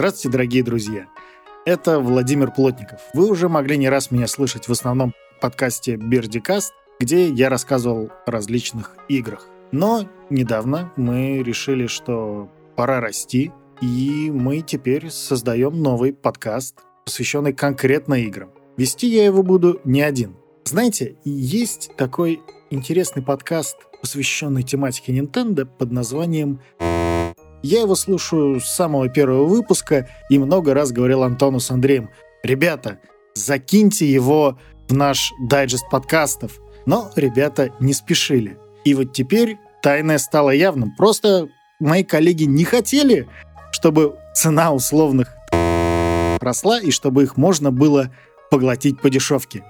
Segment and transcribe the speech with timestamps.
[0.00, 1.06] Здравствуйте, дорогие друзья.
[1.66, 3.00] Это Владимир Плотников.
[3.12, 8.30] Вы уже могли не раз меня слышать в основном подкасте Бердикаст, где я рассказывал о
[8.30, 9.46] различных играх.
[9.72, 18.14] Но недавно мы решили, что пора расти, и мы теперь создаем новый подкаст, посвященный конкретно
[18.14, 18.48] играм.
[18.78, 20.34] Вести я его буду не один.
[20.64, 26.58] Знаете, есть такой интересный подкаст, посвященный тематике Nintendo под названием
[27.62, 32.10] я его слушаю с самого первого выпуска и много раз говорил Антону с Андреем,
[32.42, 32.98] ребята,
[33.34, 34.58] закиньте его
[34.88, 36.60] в наш дайджест подкастов.
[36.86, 38.58] Но ребята не спешили.
[38.84, 40.94] И вот теперь тайное стало явным.
[40.96, 43.28] Просто мои коллеги не хотели,
[43.72, 45.34] чтобы цена условных
[46.40, 48.10] росла и чтобы их можно было
[48.50, 49.62] поглотить по дешевке.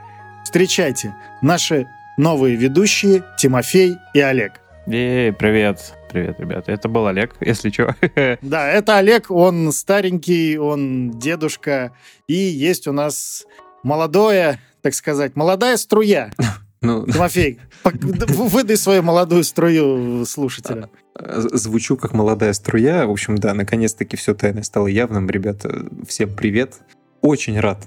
[0.44, 4.60] Встречайте, наши новые ведущие Тимофей и Олег.
[4.92, 5.94] Эй, привет.
[6.10, 6.72] Привет, ребята.
[6.72, 7.94] Это был Олег, если что.
[8.42, 11.92] Да, это Олег, он старенький, он дедушка.
[12.26, 13.46] И есть у нас
[13.84, 16.32] молодое, так сказать, молодая струя.
[16.82, 20.88] Ну, Тимофей, выдай свою молодую струю слушателям.
[21.14, 23.06] Звучу как молодая струя.
[23.06, 25.28] В общем, да, наконец-таки все тайное стало явным.
[25.28, 26.76] Ребята, всем привет.
[27.20, 27.86] Очень рад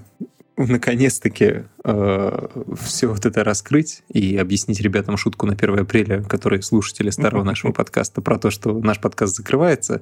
[0.58, 2.48] наконец-таки э,
[2.82, 7.72] все вот это раскрыть и объяснить ребятам шутку на 1 апреля, которые слушатели старого нашего
[7.72, 10.02] подкаста, про то, что наш подкаст закрывается.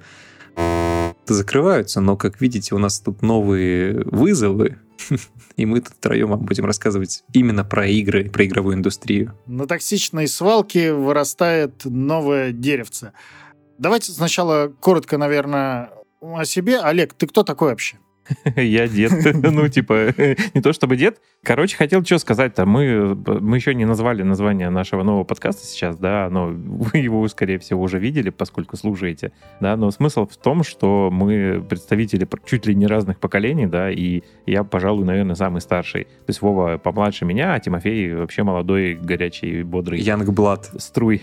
[1.26, 4.80] Закрываются, но, как видите, у нас тут новые вызовы,
[5.56, 9.38] и мы тут втроем вам будем рассказывать именно про игры, про игровую индустрию.
[9.46, 13.14] На токсичной свалке вырастает новое деревце.
[13.78, 16.80] Давайте сначала коротко, наверное, о себе.
[16.80, 17.98] Олег, ты кто такой вообще?
[18.56, 19.12] Я дед.
[19.52, 20.14] Ну, типа,
[20.54, 21.20] не то чтобы дед.
[21.44, 22.66] Короче, хотел что сказать-то.
[22.66, 27.60] Мы, мы еще не назвали название нашего нового подкаста сейчас, да, но вы его, скорее
[27.60, 32.76] всего, уже видели, поскольку слушаете, да, но смысл в том, что мы представители чуть ли
[32.76, 36.04] не разных поколений, да, и я, пожалуй, наверное, самый старший.
[36.04, 40.00] То есть Вова помладше меня, а Тимофей вообще молодой, горячий, бодрый.
[40.00, 40.72] Янг Блад.
[40.78, 41.22] Струй.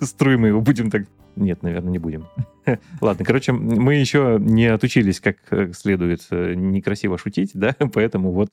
[0.00, 1.04] Струй мы его будем так
[1.36, 2.26] нет, наверное, не будем.
[3.00, 8.48] Ладно, короче, мы еще не отучились как э, следует э, некрасиво шутить, да, поэтому вот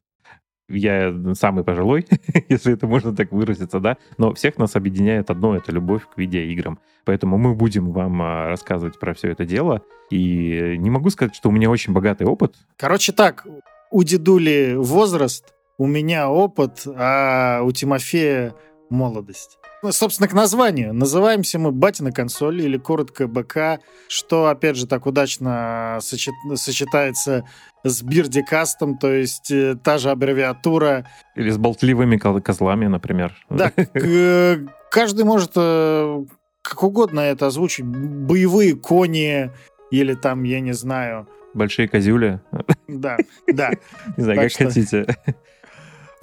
[0.70, 2.06] я самый пожилой,
[2.50, 6.80] если это можно так выразиться, да, но всех нас объединяет одно, это любовь к видеоиграм.
[7.06, 9.82] Поэтому мы будем вам а, рассказывать про все это дело.
[10.10, 12.56] И не могу сказать, что у меня очень богатый опыт.
[12.78, 13.46] Короче так,
[13.92, 18.54] у дедули возраст, у меня опыт, а у Тимофея
[18.90, 19.60] молодость.
[19.84, 20.94] Ну, собственно, к названию.
[20.94, 26.34] Называемся мы «Батина консоль» или коротко «БК», что, опять же, так удачно сочет...
[26.56, 27.46] сочетается
[27.84, 31.06] с бирдикастом, то есть э, та же аббревиатура.
[31.36, 33.36] Или с болтливыми козлами, например.
[33.50, 33.74] Да,
[34.90, 36.26] каждый может э,
[36.62, 37.84] как угодно это озвучить.
[37.84, 39.52] Боевые кони
[39.92, 41.28] или там, я не знаю...
[41.54, 42.40] Большие козюли.
[42.88, 43.18] Да,
[43.48, 43.72] да.
[44.18, 45.06] Не знаю, как хотите.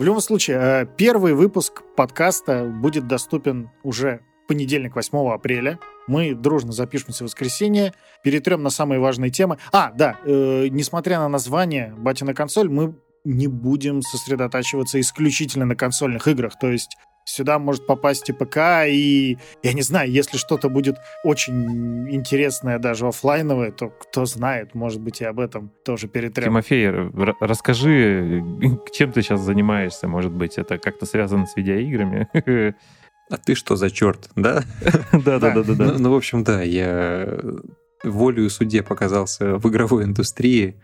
[0.01, 5.79] В любом случае, э, первый выпуск подкаста будет доступен уже понедельник, 8 апреля.
[6.07, 7.93] Мы дружно запишемся в воскресенье,
[8.25, 9.59] перетрем на самые важные темы.
[9.73, 12.95] А, да, э, несмотря на название «Батина консоль», мы
[13.25, 16.59] не будем сосредотачиваться исключительно на консольных играх.
[16.59, 16.97] То есть
[17.31, 23.07] сюда может попасть и ПК, и, я не знаю, если что-то будет очень интересное, даже
[23.07, 26.45] офлайновое, то кто знает, может быть, и об этом тоже перетрем.
[26.45, 26.91] Тимофей,
[27.41, 28.43] расскажи,
[28.93, 32.29] чем ты сейчас занимаешься, может быть, это как-то связано с видеоиграми?
[33.31, 34.65] А ты что за черт, да?
[35.13, 35.95] Да, да, да, да.
[35.99, 37.39] Ну, в общем, да, я
[38.03, 40.81] волею суде показался в игровой индустрии.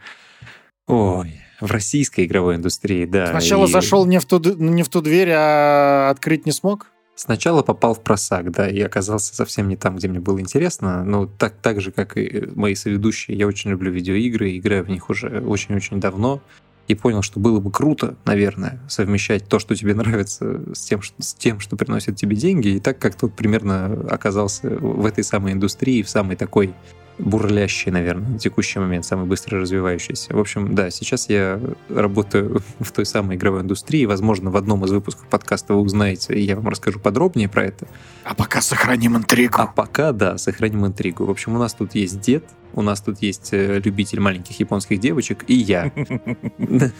[0.87, 3.29] Ой, в российской игровой индустрии, да.
[3.29, 3.71] Сначала и...
[3.71, 6.89] зашел не в, ту, не в ту дверь, а открыть не смог?
[7.15, 11.03] Сначала попал в просак, да, и оказался совсем не там, где мне было интересно.
[11.03, 15.09] Но так, так же, как и мои соведущие, я очень люблю видеоигры, играю в них
[15.09, 16.43] уже очень-очень давно.
[16.89, 21.23] И понял, что было бы круто, наверное, совмещать то, что тебе нравится, с тем, что,
[21.23, 22.69] с тем, что приносит тебе деньги.
[22.69, 26.75] И так как тут примерно оказался в этой самой индустрии, в самой такой
[27.19, 30.35] бурлящий, наверное, на текущий момент, самый быстро развивающийся.
[30.35, 34.05] В общем, да, сейчас я работаю в той самой игровой индустрии.
[34.05, 37.87] Возможно, в одном из выпусков подкаста вы узнаете, и я вам расскажу подробнее про это.
[38.25, 39.55] А пока сохраним интригу.
[39.59, 41.25] А пока, да, сохраним интригу.
[41.25, 45.01] В общем, у нас тут есть дед, у нас тут есть э, любитель маленьких японских
[45.01, 45.91] девочек, и я.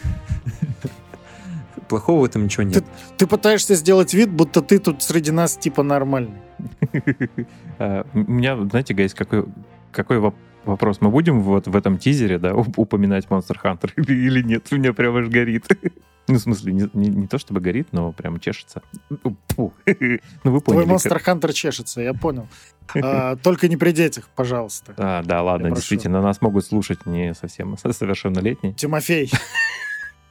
[1.87, 2.83] Плохого в этом ничего нет.
[3.17, 6.41] Ты пытаешься сделать вид, будто ты тут среди нас типа нормальный.
[7.79, 9.45] А, У меня, знаете, Гайс, какой,
[9.97, 11.01] какой воп- вопрос?
[11.01, 14.67] Мы будем вот в этом тизере, да, уп- упоминать Monster Hunter или, нет?
[14.71, 15.65] У меня прямо аж горит.
[16.29, 18.81] Ну, в смысле, не, не- не то чтобы горит, но прямо чешется.
[19.55, 19.73] Фу.
[20.43, 20.89] Ну, вы Твой поняли.
[20.93, 22.49] Monster Hunter чешется, я понял.
[23.01, 24.93] А, Только не при детях, пожалуйста.
[24.97, 25.79] А, да, ладно, Я прошу.
[25.79, 28.73] действительно, нас могут слушать не совсем совершеннолетние.
[28.73, 29.31] Тимофей,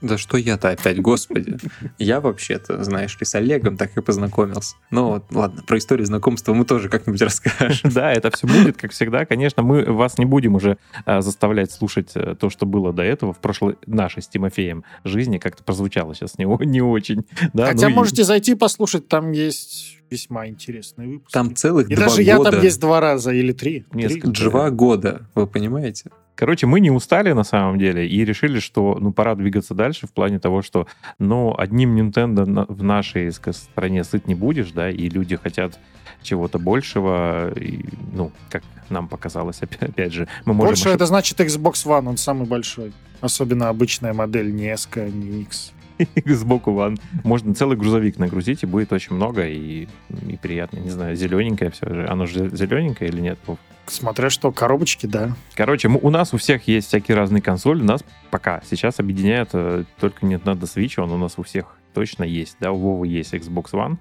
[0.01, 1.57] Да что я-то опять, господи.
[1.99, 4.77] Я вообще-то, знаешь ли, с Олегом так и познакомился.
[4.91, 7.91] Ну вот, ладно, про историю знакомства мы тоже как-нибудь расскажем.
[7.93, 9.25] Да, это все будет, как всегда.
[9.25, 13.33] Конечно, мы вас не будем уже а, заставлять слушать э, то, что было до этого
[13.33, 15.39] в прошлой нашей с Тимофеем жизни.
[15.39, 17.25] Как-то прозвучало сейчас не, не очень.
[17.53, 21.33] Да, хотя ну и- можете зайти послушать, там есть весьма интересные выпуски.
[21.33, 22.53] Там целых И два даже я года.
[22.53, 23.81] там есть два раза или три.
[23.81, 23.87] Три?
[23.93, 24.29] Несколько.
[24.29, 26.11] Два года, вы понимаете?
[26.37, 30.13] Короче, мы не устали на самом деле и решили, что ну пора двигаться дальше в
[30.13, 30.87] плане того, что
[31.19, 35.79] ну одним Nintendo на- в нашей стране сыт не будешь, да, и люди хотят
[36.23, 40.71] чего-то большего, и, ну, как нам показалось, опять, опять же, мы можем...
[40.71, 42.93] Больше ошиб- это значит Xbox One, он самый большой.
[43.21, 45.73] Особенно обычная модель, не S, не X.
[46.27, 46.99] сбоку ван.
[47.25, 49.89] Можно целый грузовик нагрузить, и будет очень много, и,
[50.29, 50.79] и приятно.
[50.79, 52.07] Не знаю, зелененькое все же.
[52.09, 53.39] Оно же зелененькое или нет?
[53.87, 55.37] Смотря что, коробочки, да.
[55.55, 57.83] Короче, мы- у нас у всех есть всякие разные консоли.
[57.83, 62.25] Нас пока сейчас объединяет э, только не надо Switch, он у нас у всех точно
[62.25, 62.57] есть.
[62.61, 63.97] Да, у Вовы есть Xbox One.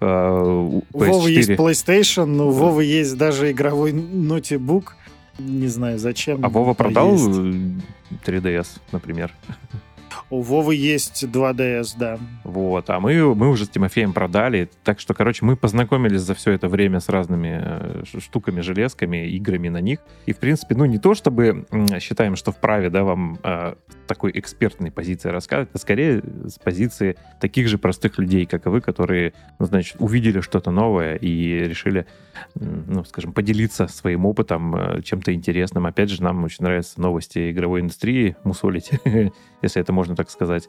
[0.00, 1.56] э, у У Вовы есть PS4.
[1.56, 4.96] PlayStation, у Вовы есть даже игровой ноутбук.
[5.38, 6.44] Не знаю, зачем.
[6.44, 7.80] А Вова но продал есть.
[8.26, 9.32] э, 3DS, например.
[10.30, 12.18] У Вовы есть 2DS, да.
[12.44, 14.70] Вот, а мы, мы уже с Тимофеем продали.
[14.84, 19.68] Так что, короче, мы познакомились за все это время с разными э, штуками, железками, играми
[19.68, 19.98] на них.
[20.26, 21.66] И, в принципе, ну, не то чтобы
[22.00, 23.74] считаем, что вправе, да, вам э,
[24.06, 28.80] такой экспертной позиции рассказывать, а скорее с позиции таких же простых людей, как и вы,
[28.80, 32.06] которые, ну, значит, увидели что-то новое и решили,
[32.54, 35.86] ну, скажем, поделиться своим опытом, э, чем-то интересным.
[35.86, 38.90] Опять же, нам очень нравятся новости игровой индустрии, мусолить,
[39.62, 40.68] если это можно так сказать.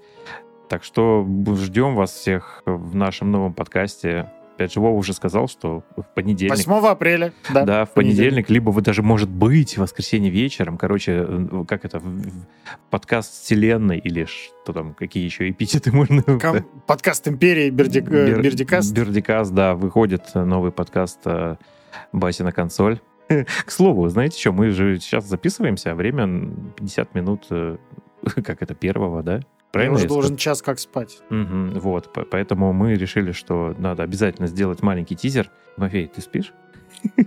[0.69, 1.27] Так что
[1.57, 4.31] ждем вас всех в нашем новом подкасте.
[4.55, 6.55] Опять же, Вова уже сказал, что в понедельник...
[6.67, 7.65] 8 апреля, да.
[7.65, 11.97] Да, в понедельник, либо вы даже, может быть, в воскресенье вечером, короче, э, как это,
[11.99, 12.45] в-
[12.91, 16.21] подкаст вселенной или что там, какие еще эпитеты можно...
[16.21, 18.93] Ком- Подкаст Империи Бердик- э, Бер- Бердикаст.
[18.93, 21.55] Бердикаст, да, выходит новый подкаст э,
[22.11, 22.99] Баси на консоль.
[23.65, 27.47] К слову, знаете что, мы же сейчас записываемся, а время 50 минут,
[28.43, 29.41] как это, первого, да?
[29.71, 29.95] Правильно?
[29.95, 30.21] уже я сказал?
[30.21, 31.19] должен час как спать.
[31.29, 35.49] Мгм, вот, по- поэтому мы решили, что надо обязательно сделать маленький тизер.
[35.77, 36.53] Мафей, ты спишь?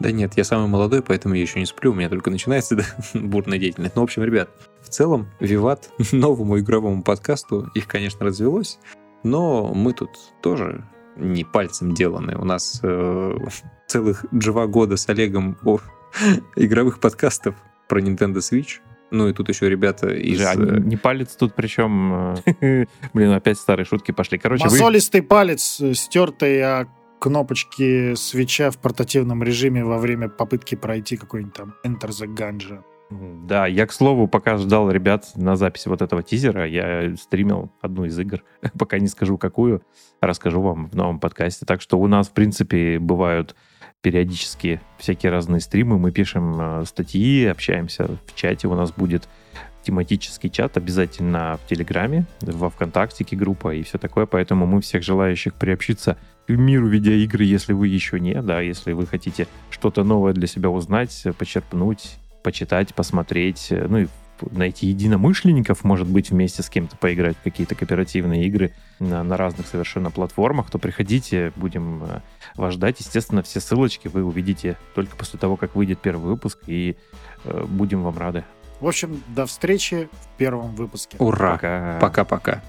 [0.00, 2.82] Да нет, я самый молодой, поэтому я еще не сплю, у меня только начинается да,
[3.14, 3.94] бурная деятельность.
[3.94, 4.50] Ну, в общем, ребят,
[4.82, 8.78] в целом, виват новому игровому подкасту, их, конечно, развелось,
[9.22, 10.10] но мы тут
[10.42, 10.84] тоже
[11.16, 12.36] не пальцем деланы.
[12.36, 13.36] У нас э,
[13.86, 15.78] целых два года с Олегом о
[16.56, 17.54] игровых подкастов
[17.88, 18.80] про Nintendo Switch.
[19.10, 20.38] Ну и тут еще ребята из...
[20.38, 22.34] Же, а не, не палец тут, причем...
[22.60, 24.38] э, Блин, опять старые шутки пошли.
[24.38, 24.70] Короче, вы...
[24.70, 26.86] Мозолистый палец, э, стертый о
[27.20, 32.82] кнопочки свеча в портативном режиме во время попытки пройти какой-нибудь там Enter the Gungeon.
[33.10, 38.06] Да, я, к слову, пока ждал ребят на записи вот этого тизера, я стримил одну
[38.06, 38.42] из игр,
[38.78, 39.82] пока не скажу какую,
[40.20, 41.66] расскажу вам в новом подкасте.
[41.66, 43.54] Так что у нас, в принципе, бывают
[44.04, 49.26] периодически всякие разные стримы, мы пишем э, статьи, общаемся в чате, у нас будет
[49.82, 55.54] тематический чат обязательно в Телеграме, во Вконтактике группа и все такое, поэтому мы всех желающих
[55.54, 60.48] приобщиться к миру видеоигры, если вы еще не, да, если вы хотите что-то новое для
[60.48, 64.06] себя узнать, почерпнуть, почитать, посмотреть, э, ну и
[64.50, 69.66] найти единомышленников, может быть, вместе с кем-то поиграть в какие-то кооперативные игры на, на разных
[69.66, 72.20] совершенно платформах, то приходите, будем э,
[72.56, 73.00] вас ждать.
[73.00, 76.96] Естественно, все ссылочки вы увидите только после того, как выйдет первый выпуск, и
[77.44, 78.44] э, будем вам рады.
[78.80, 81.16] В общем, до встречи в первом выпуске.
[81.18, 81.52] Ура!
[81.52, 81.98] Пока.
[82.00, 82.62] Пока-пока.